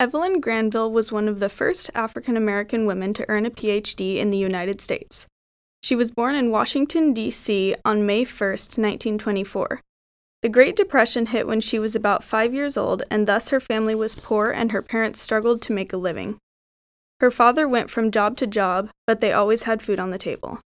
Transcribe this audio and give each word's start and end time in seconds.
Evelyn 0.00 0.38
Granville 0.38 0.92
was 0.92 1.10
one 1.10 1.26
of 1.26 1.40
the 1.40 1.48
first 1.48 1.90
African 1.92 2.36
American 2.36 2.86
women 2.86 3.12
to 3.14 3.28
earn 3.28 3.44
a 3.44 3.50
PhD 3.50 4.18
in 4.18 4.30
the 4.30 4.38
United 4.38 4.80
States. 4.80 5.26
She 5.82 5.96
was 5.96 6.12
born 6.12 6.36
in 6.36 6.52
Washington, 6.52 7.12
D.C. 7.12 7.74
on 7.84 8.06
May 8.06 8.24
1, 8.24 8.24
1924. 8.28 9.80
The 10.42 10.48
Great 10.48 10.76
Depression 10.76 11.26
hit 11.26 11.48
when 11.48 11.60
she 11.60 11.80
was 11.80 11.96
about 11.96 12.22
five 12.22 12.54
years 12.54 12.76
old, 12.76 13.02
and 13.10 13.26
thus 13.26 13.48
her 13.48 13.58
family 13.58 13.96
was 13.96 14.14
poor 14.14 14.52
and 14.52 14.70
her 14.70 14.82
parents 14.82 15.20
struggled 15.20 15.60
to 15.62 15.72
make 15.72 15.92
a 15.92 15.96
living. 15.96 16.38
Her 17.18 17.32
father 17.32 17.66
went 17.66 17.90
from 17.90 18.12
job 18.12 18.36
to 18.36 18.46
job, 18.46 18.90
but 19.04 19.20
they 19.20 19.32
always 19.32 19.64
had 19.64 19.82
food 19.82 19.98
on 19.98 20.12
the 20.12 20.18
table. 20.18 20.60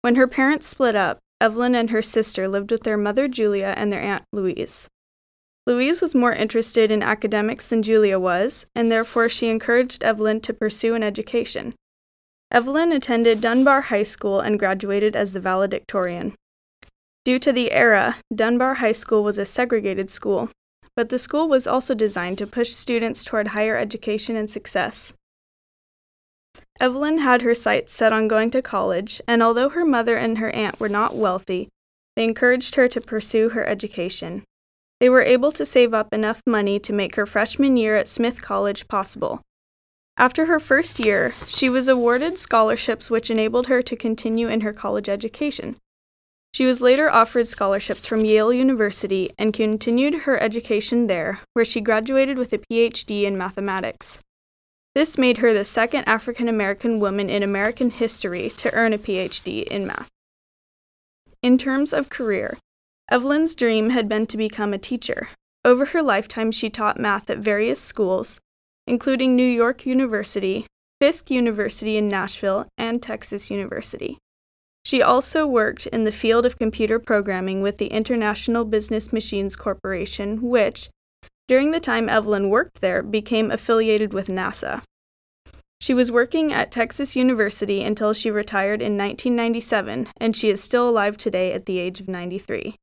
When 0.00 0.14
her 0.14 0.26
parents 0.26 0.66
split 0.66 0.96
up, 0.96 1.18
Evelyn 1.42 1.74
and 1.74 1.90
her 1.90 2.00
sister 2.00 2.48
lived 2.48 2.70
with 2.70 2.84
their 2.84 2.96
mother 2.96 3.28
Julia 3.28 3.74
and 3.76 3.92
their 3.92 4.00
aunt 4.00 4.24
Louise. 4.32 4.88
Louise 5.66 6.00
was 6.00 6.14
more 6.14 6.32
interested 6.32 6.90
in 6.90 7.02
academics 7.02 7.68
than 7.68 7.82
Julia 7.82 8.18
was, 8.18 8.66
and 8.74 8.90
therefore 8.90 9.28
she 9.28 9.48
encouraged 9.48 10.02
Evelyn 10.02 10.40
to 10.40 10.52
pursue 10.52 10.94
an 10.94 11.04
education. 11.04 11.74
Evelyn 12.50 12.90
attended 12.90 13.40
Dunbar 13.40 13.82
High 13.82 14.02
School 14.02 14.40
and 14.40 14.58
graduated 14.58 15.14
as 15.14 15.32
the 15.32 15.40
valedictorian. 15.40 16.34
Due 17.24 17.38
to 17.38 17.52
the 17.52 17.70
era, 17.70 18.16
Dunbar 18.34 18.74
High 18.74 18.92
School 18.92 19.22
was 19.22 19.38
a 19.38 19.46
segregated 19.46 20.10
school, 20.10 20.50
but 20.96 21.08
the 21.08 21.18
school 21.18 21.48
was 21.48 21.68
also 21.68 21.94
designed 21.94 22.38
to 22.38 22.46
push 22.46 22.72
students 22.72 23.24
toward 23.24 23.48
higher 23.48 23.76
education 23.76 24.34
and 24.36 24.50
success. 24.50 25.14
Evelyn 26.80 27.18
had 27.18 27.42
her 27.42 27.54
sights 27.54 27.92
set 27.92 28.12
on 28.12 28.26
going 28.26 28.50
to 28.50 28.60
college, 28.60 29.22
and 29.28 29.42
although 29.42 29.68
her 29.68 29.84
mother 29.84 30.16
and 30.16 30.38
her 30.38 30.50
aunt 30.50 30.80
were 30.80 30.88
not 30.88 31.14
wealthy, 31.14 31.68
they 32.16 32.24
encouraged 32.24 32.74
her 32.74 32.88
to 32.88 33.00
pursue 33.00 33.50
her 33.50 33.64
education. 33.64 34.42
They 35.02 35.10
were 35.10 35.22
able 35.22 35.50
to 35.50 35.66
save 35.66 35.92
up 35.92 36.14
enough 36.14 36.42
money 36.46 36.78
to 36.78 36.92
make 36.92 37.16
her 37.16 37.26
freshman 37.26 37.76
year 37.76 37.96
at 37.96 38.06
Smith 38.06 38.40
College 38.40 38.86
possible. 38.86 39.40
After 40.16 40.46
her 40.46 40.60
first 40.60 41.00
year, 41.00 41.34
she 41.48 41.68
was 41.68 41.88
awarded 41.88 42.38
scholarships 42.38 43.10
which 43.10 43.28
enabled 43.28 43.66
her 43.66 43.82
to 43.82 43.96
continue 43.96 44.46
in 44.46 44.60
her 44.60 44.72
college 44.72 45.08
education. 45.08 45.74
She 46.54 46.64
was 46.64 46.80
later 46.80 47.10
offered 47.10 47.48
scholarships 47.48 48.06
from 48.06 48.24
Yale 48.24 48.52
University 48.52 49.32
and 49.36 49.52
continued 49.52 50.22
her 50.22 50.40
education 50.40 51.08
there, 51.08 51.40
where 51.54 51.64
she 51.64 51.80
graduated 51.80 52.38
with 52.38 52.52
a 52.52 52.58
PhD 52.58 53.24
in 53.24 53.36
mathematics. 53.36 54.20
This 54.94 55.18
made 55.18 55.38
her 55.38 55.52
the 55.52 55.64
second 55.64 56.04
African 56.04 56.46
American 56.46 57.00
woman 57.00 57.28
in 57.28 57.42
American 57.42 57.90
history 57.90 58.50
to 58.50 58.72
earn 58.72 58.92
a 58.92 58.98
PhD 58.98 59.64
in 59.64 59.84
math. 59.84 60.06
In 61.42 61.58
terms 61.58 61.92
of 61.92 62.08
career, 62.08 62.56
Evelyn's 63.12 63.54
dream 63.54 63.90
had 63.90 64.08
been 64.08 64.24
to 64.24 64.38
become 64.38 64.72
a 64.72 64.78
teacher. 64.78 65.28
Over 65.66 65.84
her 65.84 66.02
lifetime, 66.02 66.50
she 66.50 66.70
taught 66.70 66.98
math 66.98 67.28
at 67.28 67.36
various 67.36 67.78
schools, 67.78 68.40
including 68.86 69.36
New 69.36 69.46
York 69.46 69.84
University, 69.84 70.64
Fisk 70.98 71.30
University 71.30 71.98
in 71.98 72.08
Nashville, 72.08 72.68
and 72.78 73.02
Texas 73.02 73.50
University. 73.50 74.16
She 74.86 75.02
also 75.02 75.46
worked 75.46 75.86
in 75.88 76.04
the 76.04 76.10
field 76.10 76.46
of 76.46 76.58
computer 76.58 76.98
programming 76.98 77.60
with 77.60 77.76
the 77.76 77.88
International 77.88 78.64
Business 78.64 79.12
Machines 79.12 79.56
Corporation, 79.56 80.40
which, 80.40 80.88
during 81.48 81.70
the 81.70 81.80
time 81.80 82.08
Evelyn 82.08 82.48
worked 82.48 82.80
there, 82.80 83.02
became 83.02 83.50
affiliated 83.50 84.14
with 84.14 84.28
NASA. 84.28 84.84
She 85.82 85.92
was 85.92 86.10
working 86.10 86.50
at 86.50 86.72
Texas 86.72 87.14
University 87.14 87.84
until 87.84 88.14
she 88.14 88.30
retired 88.30 88.80
in 88.80 88.96
1997, 88.96 90.08
and 90.16 90.34
she 90.34 90.48
is 90.48 90.62
still 90.62 90.88
alive 90.88 91.18
today 91.18 91.52
at 91.52 91.66
the 91.66 91.78
age 91.78 92.00
of 92.00 92.08
93. 92.08 92.76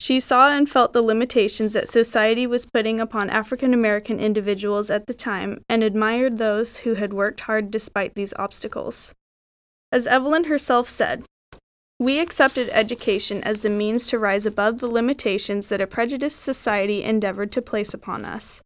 She 0.00 0.20
saw 0.20 0.50
and 0.50 0.70
felt 0.70 0.92
the 0.92 1.02
limitations 1.02 1.72
that 1.72 1.88
society 1.88 2.46
was 2.46 2.66
putting 2.66 3.00
upon 3.00 3.30
African 3.30 3.74
American 3.74 4.20
individuals 4.20 4.90
at 4.90 5.06
the 5.06 5.14
time 5.14 5.62
and 5.68 5.82
admired 5.82 6.38
those 6.38 6.78
who 6.78 6.94
had 6.94 7.12
worked 7.12 7.40
hard 7.40 7.70
despite 7.70 8.14
these 8.14 8.34
obstacles. 8.36 9.12
As 9.90 10.06
Evelyn 10.06 10.44
herself 10.44 10.88
said, 10.88 11.24
we 11.98 12.20
accepted 12.20 12.70
education 12.72 13.42
as 13.42 13.62
the 13.62 13.70
means 13.70 14.06
to 14.06 14.20
rise 14.20 14.46
above 14.46 14.78
the 14.78 14.86
limitations 14.86 15.68
that 15.68 15.80
a 15.80 15.86
prejudiced 15.86 16.38
society 16.38 17.02
endeavored 17.02 17.50
to 17.52 17.62
place 17.62 17.92
upon 17.92 18.24
us. 18.24 18.62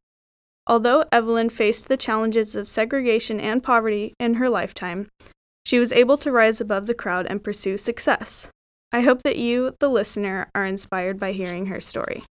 Although 0.66 1.06
Evelyn 1.10 1.48
faced 1.48 1.88
the 1.88 1.96
challenges 1.96 2.54
of 2.54 2.68
segregation 2.68 3.40
and 3.40 3.62
poverty 3.62 4.12
in 4.20 4.34
her 4.34 4.50
lifetime, 4.50 5.08
she 5.64 5.78
was 5.78 5.92
able 5.92 6.18
to 6.18 6.30
rise 6.30 6.60
above 6.60 6.86
the 6.86 6.94
crowd 6.94 7.26
and 7.26 7.42
pursue 7.42 7.78
success. 7.78 8.48
I 8.92 9.00
hope 9.00 9.22
that 9.22 9.38
you, 9.38 9.74
the 9.80 9.88
listener, 9.88 10.50
are 10.54 10.66
inspired 10.66 11.18
by 11.18 11.32
hearing 11.32 11.66
her 11.66 11.80
story. 11.80 12.24